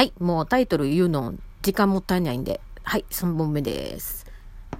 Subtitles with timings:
[0.00, 4.24] はい、もうタイトル言うの時間もったいないんで、はい、3本目です。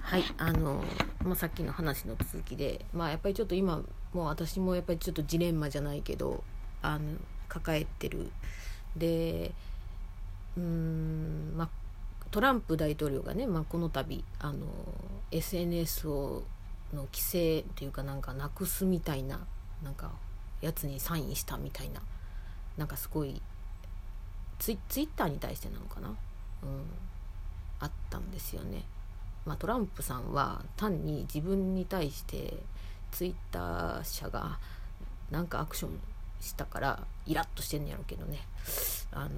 [0.01, 0.83] はい、あの、
[1.23, 6.43] まあ、さっきの話の続きで、まあ、やっぱりちょっと今、もう私もやっぱりちょっとジレンマじゃないけど、
[6.81, 7.05] あの、
[7.47, 8.31] 抱えてる。
[8.97, 9.51] で、
[10.57, 11.69] うーん、まあ、
[12.31, 14.65] トランプ大統領がね、まあ、この度、あの、
[15.29, 16.41] SNS を、
[16.95, 19.45] の規制っていうかなんかなくすみたいな、
[19.83, 20.13] なんか、
[20.61, 22.01] やつにサインしたみたいな、
[22.75, 23.39] なんかすごい、
[24.61, 26.15] ツイツイッターに対してなのかな、うん、
[27.79, 28.83] あったんですよね。
[29.43, 32.57] まあ、トランプさんは単に自分に対して
[33.09, 34.59] ツイッター社が
[35.31, 35.99] なんかアクション
[36.39, 38.39] したからイラッとしてんやろうけどね。
[39.11, 39.31] あの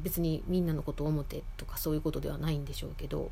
[0.00, 3.30] 別にみんなのことを思ってとかそういうことではないんでしょうけど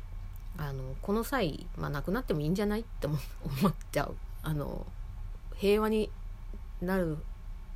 [0.57, 3.17] あのこの際、まあ、なくなってもいいんじゃないって思
[3.67, 4.15] っちゃう。
[4.43, 4.85] あの
[5.55, 6.09] 平和に
[6.81, 7.17] なる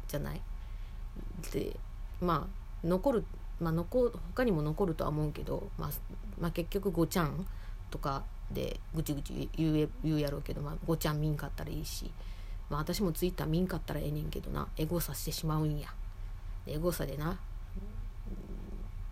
[0.07, 0.41] じゃない？
[1.51, 1.77] で
[2.21, 3.25] まあ残る
[3.59, 5.89] まあ、残他にも残るとは思うけど、まあ、
[6.39, 7.45] まあ結局ごちゃん
[7.89, 12.11] とかでぐちぐち言う言うやろうけど、まあ、ごちゃん見んかったらいいし、
[12.69, 14.67] まあ、私もツイッター見んかったらええねんけどな。
[14.77, 15.89] エゴサしてしまうんや。
[16.65, 17.39] エゴサでな。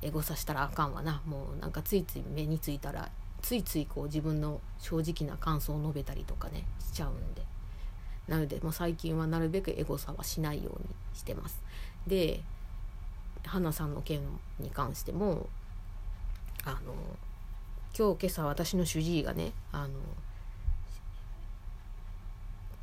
[0.02, 1.22] エゴサしたらあかんわな。
[1.26, 3.10] もうなんかついつい目についたら
[3.42, 7.44] ついついこう自分の正直な感想を述べたりとかねしちゃうんで。
[8.28, 11.62] なのでもう最近はなるべくエゴサはしないようにしてます。
[12.08, 12.42] で
[13.50, 14.22] 花さんの件
[14.60, 15.48] に関しても
[16.64, 16.94] あの
[17.98, 19.94] 今日今朝私の主治医がねあの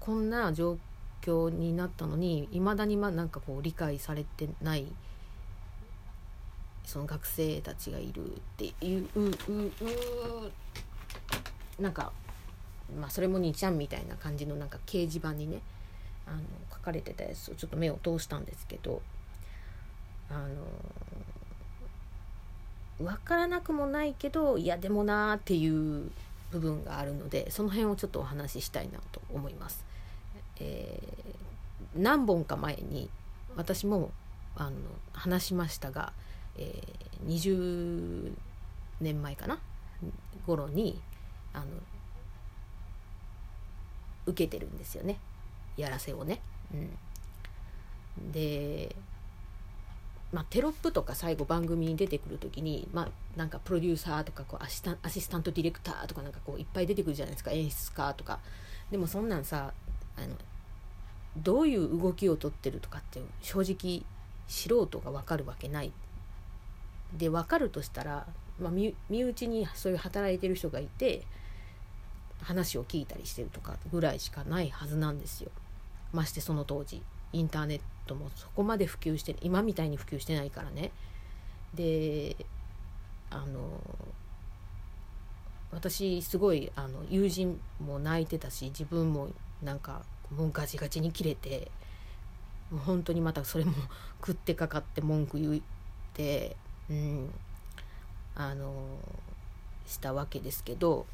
[0.01, 0.79] こんな状
[1.21, 4.87] 況になったのにいまだにまなんかこう理解されてない
[6.85, 9.33] その学生たちがいるっていうううう
[11.81, 12.13] なんか
[12.99, 15.61] まあそれもにちゃんみたいな感じのなんか掲示板にね
[16.27, 16.41] あの
[16.73, 19.01] 書かれてたやつをちょっと目を通したんですけど
[20.31, 20.47] あ
[22.99, 26.11] の分からなくもないけどいやでもなーっていう
[26.51, 29.85] 部分があるのでその辺をちょっとお話ししたいなと思います。
[30.61, 33.09] えー、何本か前に
[33.57, 34.13] 私も
[34.55, 34.77] あの
[35.13, 36.13] 話しましたが、
[36.57, 38.33] えー、20
[39.01, 39.59] 年前かな？
[40.47, 41.01] 頃に
[41.53, 41.67] あの
[44.27, 45.19] 受けてるんですよね
[45.77, 46.41] やらせをね。
[46.73, 46.77] う
[48.21, 48.95] ん、で
[50.33, 58.39] まあ、テロップとか最後番組に出てくる時に、まあ、なんかプロデューサーとかこうアシアシスタントディレクターとかなんかこういっぱい出てくるじゃないですか演出家とか。
[58.91, 59.73] でもそんなんさ
[60.17, 60.35] あの
[61.37, 64.03] どういう動きをとってるとかって正直
[64.49, 65.93] 素人が分かるわけない。
[67.13, 68.27] で分かるとしたら、
[68.59, 71.25] まあ、身内にそういう働いてる人がいて
[72.43, 75.51] 話を聞いたりしてるとかぐらいしかないはずなんですよ。
[76.13, 80.91] ましてその当時インターネットもそこまで普及して今みたいに普及してないからね。
[81.75, 82.37] で
[83.31, 83.81] あの
[85.71, 89.29] 私すごいあの友人も泣いてたし自分も
[89.63, 90.03] なんか
[90.37, 91.71] もうガチガチに切れて
[92.71, 93.73] もう本当にまたそれも
[94.21, 95.63] 食ってかかって文句言っ
[96.13, 96.57] て
[96.91, 97.31] うん
[98.35, 98.99] あの
[99.87, 101.07] したわけですけど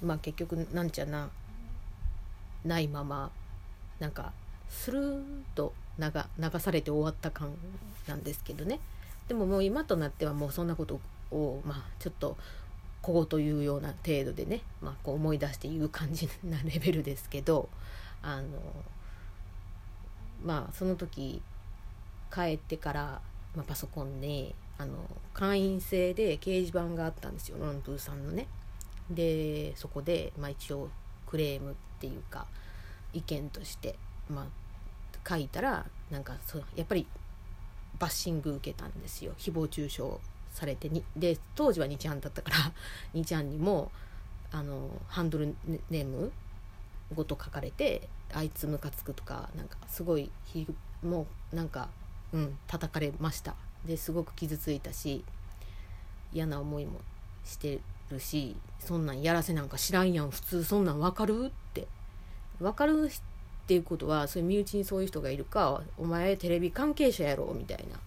[0.00, 1.28] まあ結局なんちゃな
[2.64, 3.30] ないまま
[3.98, 4.32] なんか
[4.70, 5.22] スルーッ
[5.54, 7.52] と流されて終わった感
[8.08, 8.80] なんですけどね
[9.28, 11.00] でももう今となってはもうそんなこと
[11.30, 12.36] をまあちょっと
[13.02, 17.68] 小言言うような程度でね、まあ、こう思い出して言う感じなレベルですけど
[18.22, 18.48] あの
[20.44, 21.42] まあその時
[22.32, 23.20] 帰ってから、
[23.54, 24.94] まあ、パソコンにあの
[25.34, 28.46] 会員制で掲示板があったんですよロンプーさんのね。
[29.10, 30.88] でそこで、まあ、一応
[31.26, 32.46] クレームっていうか
[33.12, 33.96] 意見として、
[34.28, 34.46] まあ、
[35.28, 37.06] 書いたらなんかそやっぱり
[37.98, 39.32] バッシング受けたんですよ。
[39.38, 40.02] 誹謗中傷
[40.52, 42.56] されてにで当時は2ちゃんだったから
[43.14, 43.92] 2ちゃんにも
[44.50, 45.54] あのハンドル
[45.90, 46.32] ネーム
[47.14, 50.66] ごと書かれてあいつムカつくとかなんかすごいひ
[51.02, 51.88] もうなんか
[52.32, 53.54] うん叩かれました。
[53.84, 55.24] ですごく傷ついたし
[56.32, 57.00] 嫌な思いも
[57.44, 57.80] して
[58.10, 61.86] るしそんなんやらせなんか知らんやん普通そんなん分かるって。
[62.60, 63.10] 分かる
[63.70, 68.00] っていうことはそういう身内にそういう人がいるかお前テレビ関係者やろみたいな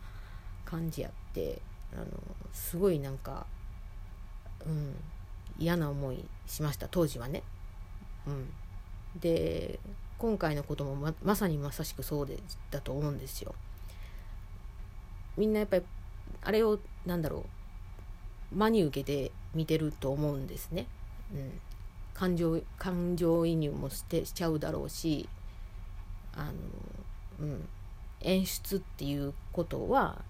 [0.66, 1.62] 感じやって
[1.94, 2.06] あの
[2.52, 3.46] すごいなんか
[4.66, 4.94] うん
[5.58, 7.44] 嫌な思いしました当時はね。
[8.28, 8.50] うん、
[9.22, 9.80] で
[10.18, 12.40] 今回のこともままさにまさしくそうで
[12.70, 13.56] だと思うんですよ。
[15.38, 15.84] みんなやっぱり
[16.42, 17.46] あれをなんだろ
[18.52, 20.88] う真に受けて見てると思うんですね。
[21.34, 21.52] うん、
[22.14, 25.30] 感情感情移入もしてしちゃうだろうし
[26.36, 26.52] あの、
[27.40, 27.68] うん、
[28.22, 30.22] 演出っていうことは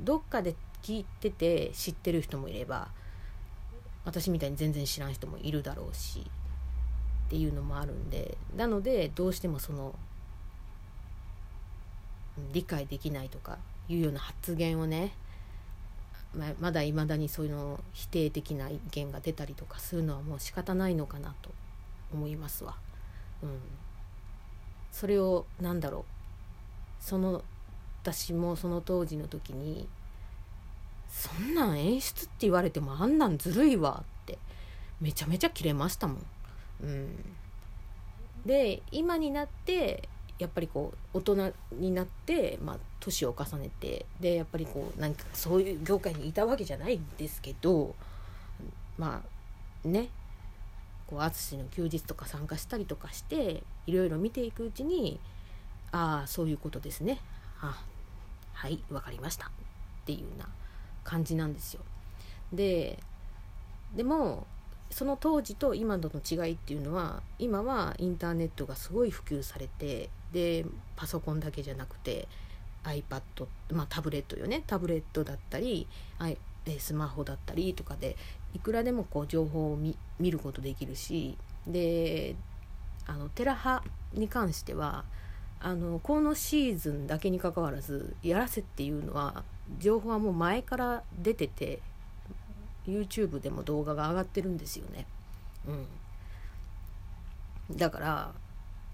[0.00, 2.88] どっかで聞いてて知ってる人もいれば
[4.04, 6.20] 私みたいに全然知らん人もいるだろうし
[7.26, 9.94] っていうのもあるんでなのでどうしてもその
[12.52, 13.58] 理解できないとか
[13.88, 15.12] いうような発言をね
[16.34, 21.50] ままだいまだにそういうの否定的な意見が出たりとかするのはもう仕方ないのかなと
[22.12, 22.76] 思いますわ。
[23.42, 23.58] うん、
[24.92, 26.04] それを何だろう。
[27.04, 27.42] その
[28.02, 29.88] 私もその当時の時に
[31.08, 34.38] そんなん演出って言われてもあんなんずるいわって
[35.00, 36.26] めちゃめちゃキレましたもん。
[36.82, 37.24] うん、
[38.46, 40.08] で今になって
[40.38, 47.94] やっぱりこう大人になってまあ年を重ねてでやっぱりこうなんかそういう業界にいたわけじゃないんですけど
[48.96, 49.22] ま
[49.84, 50.08] あね。
[51.08, 55.18] こう淳の休日とか参加したりとかしていろいろ見ていくうちに
[55.90, 57.18] ああそういうことですね。
[57.60, 57.82] あ
[58.52, 59.46] はい分かりました。
[59.46, 59.50] っ
[60.04, 60.46] ていうような
[61.04, 61.80] 感じなんですよ。
[62.52, 62.98] で
[63.96, 64.46] でも
[64.90, 70.64] その当時と今との違いっていうのは今はインターネットがすごい普及されてで
[70.96, 72.28] パソコンだけじゃなくて
[72.84, 73.22] iPad、
[73.72, 74.62] まあ、タブレットよね。
[74.66, 75.86] タブレットだったり
[76.78, 78.16] スマホだったりとかで
[78.54, 79.96] いくらでもこう情報を見
[80.30, 81.36] ることできるし
[81.66, 82.34] で
[83.06, 85.04] あのテラハに関しては
[85.60, 89.42] あのこのシーズンだけにかかわらずやらせっていうのは
[89.78, 91.80] 情報はもう前から出てて
[92.86, 95.06] YouTube でも動画が上がってるんですよね。
[95.66, 95.72] う
[97.72, 98.32] ん、だから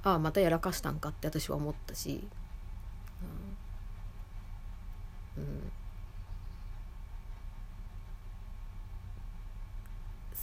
[0.03, 2.27] ああまたやらかしたんかって私は思ったし、
[5.37, 5.73] うん、うん、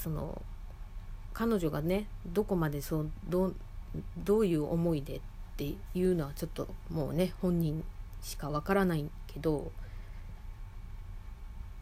[0.02, 0.42] その
[1.34, 3.54] 彼女がねどこまでそうど
[4.18, 5.22] どういう思いでっ
[5.58, 7.84] ていうのはちょっともうね本人
[8.22, 9.72] しかわからないけど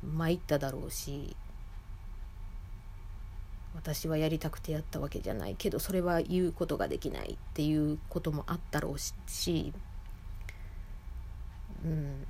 [0.03, 1.35] 参っただろうし
[3.75, 9.73] 私はやりたくてやったわけじゃないけどそれは言うことができないっていうこともあったろうし、
[11.85, 12.25] うん、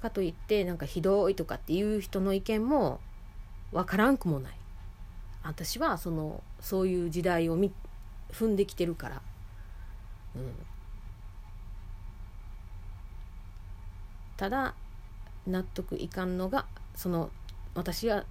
[0.00, 3.00] かといってなんかひどいとかっていう人の意見も
[3.72, 4.52] 分からんくもない。
[5.42, 7.72] 私はそのそういう時代をみ
[8.32, 9.22] 踏んできてるから、
[10.36, 10.52] うん、
[14.36, 14.74] ただ
[15.46, 17.30] 納得いかんのがその
[17.74, 18.24] 私が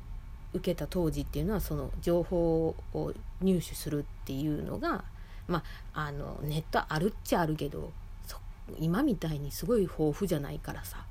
[0.54, 5.04] 受けた当時っていうのはその情報を入手するっていうのが
[5.48, 7.92] まああのネットあるっちゃあるけど
[8.80, 11.06] 今みたいにすごい豊富じゃないからさ、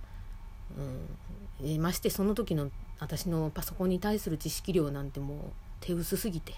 [1.63, 5.39] うん、ましてその時の私のパソコンに対する知識量なんてもう
[5.81, 6.55] 手薄すぎて、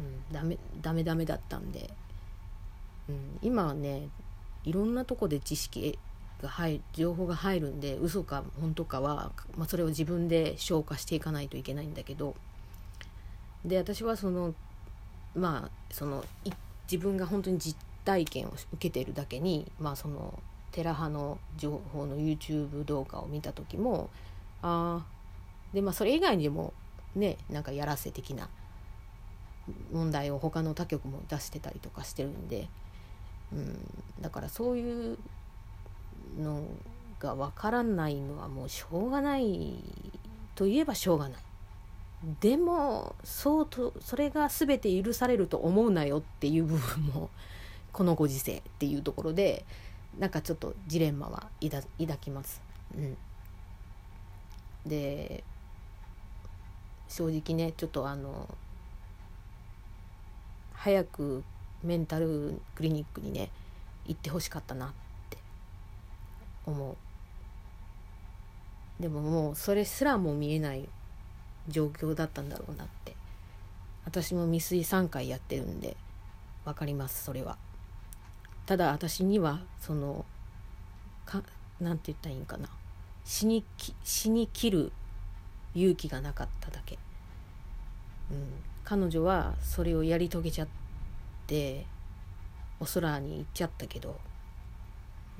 [0.00, 0.02] う
[0.32, 1.90] ん、ダメダメダメだったんで、
[3.08, 4.08] うん、今はね
[4.64, 5.98] いろんなとこで知識
[6.42, 12.34] が入情報が入るんで嘘か本当かは、まあ、それを自分で消化していかないといけないんだけど。
[13.66, 14.54] で私はその
[15.34, 16.24] まあその
[16.90, 20.38] 自分が本当に実体験を受けてるだけにまあその
[20.76, 24.10] テラ派の情報の YouTube 動画を見た時も
[24.60, 25.06] あ
[25.72, 26.74] でまあそれ以外にも
[27.14, 28.50] ねなんかやらせ的な
[29.90, 32.68] 問題を他の他局も出してたりとかしてるんで、
[33.54, 33.78] うん、
[34.20, 35.18] だからそういう
[36.38, 36.62] の
[37.20, 39.76] がわからないのはもうしょうがない
[40.54, 41.40] といえばしょうがない。
[42.40, 47.30] でもそうとそれが全て許されると思うなよっていう部分も
[47.92, 49.64] このご時世っていうところで
[50.18, 52.62] なんかちょっとジレンマは抱きます。
[52.96, 53.16] うん、
[54.86, 55.44] で
[57.08, 58.48] 正直ねちょっとあの
[60.72, 61.44] 早く
[61.82, 63.50] メンタルクリニックにね
[64.06, 64.92] 行ってほしかったな
[66.64, 66.96] 思う。
[69.02, 70.88] でももうそれすらも見えない
[71.68, 73.14] 状況だったんだろうなって。
[74.06, 75.96] 私も未遂3回やってるんで
[76.64, 77.58] 分かりますそれは。
[78.66, 80.24] ただ私にはその
[81.24, 81.42] か
[81.80, 82.68] なんて言ったらいいんかな。
[83.24, 84.92] 死にき死にきる
[85.74, 86.96] 勇気がなかっただけ、
[88.30, 88.46] うん、
[88.84, 90.68] 彼女はそれをやり遂げちゃっ
[91.46, 91.86] て
[92.78, 94.16] お空に行っちゃったけど、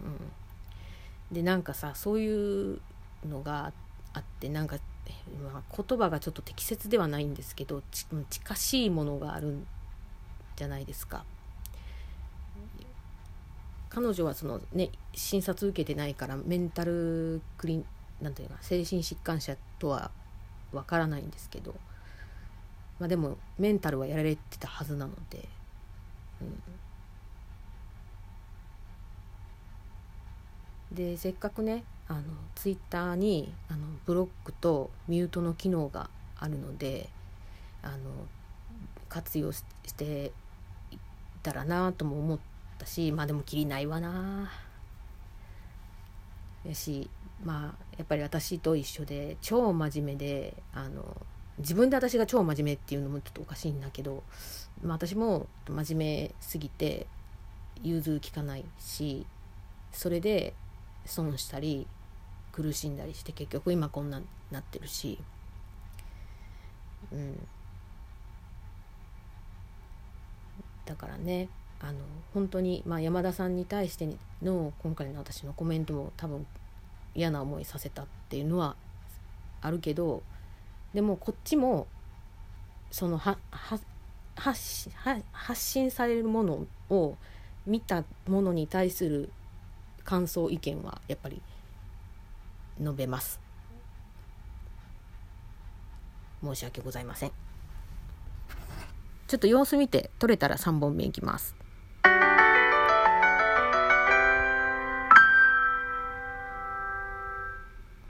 [0.00, 2.80] うん、でなんかさそういう
[3.25, 3.73] のが
[4.12, 4.76] あってなんか、
[5.52, 7.83] まあ、言葉がちょっと適切ではないんですけど
[8.30, 9.66] 近しいものがあるん
[10.56, 11.25] じゃないですか。
[13.88, 17.85] 彼女はその、ね、診察受けてないからメンタルクリン
[18.21, 20.11] なんていうか精神疾患者とは
[20.73, 21.75] わからないんですけど、
[22.99, 25.49] まあ、でもメンタルはやられてたはずなので、
[30.90, 32.23] うん、でせっかくねあの
[32.55, 37.09] ツイッターにあのブロックとミュートの機能があるので
[37.83, 37.97] あの
[39.09, 39.64] 活用し
[39.97, 40.33] て
[40.90, 40.99] い
[41.43, 42.55] たらなとも思って。
[42.76, 44.50] ったしまあでもきりないわな。
[46.64, 47.09] やし
[47.45, 51.16] まあやっぱり私と一緒で超真面目であの
[51.59, 54.23] 自分で私が超真面目っていうのもちょっとおかしいんだけど、
[54.83, 57.06] まあ、私も真面目すぎて
[57.83, 59.26] 融通きかないし
[59.92, 60.54] それで
[61.06, 61.87] 損したり
[62.52, 65.18] 苦しんだりして結局今こんなになってるし。
[67.12, 67.47] うん。
[70.87, 71.49] だからね。
[71.80, 71.99] あの
[72.33, 74.09] 本当に、まあ、山田さんに対して
[74.42, 76.47] の今回の私のコメントも多分
[77.14, 78.76] 嫌な思いさせたっていうのは
[79.61, 80.23] あるけど
[80.95, 81.87] でもこっちも
[82.90, 83.78] そのはは
[84.37, 84.90] 発
[85.33, 87.16] 発信されるものを
[87.66, 89.30] 見たものに対する
[90.04, 91.42] 感想意見はやっぱり
[92.78, 93.40] 述べます。
[96.45, 97.33] 申し訳ございません。
[99.26, 101.56] ちょっと様子見て取れたら3本目いきます。
[102.06, 102.65] thank you